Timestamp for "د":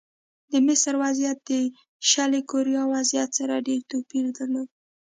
0.51-0.53, 1.49-1.51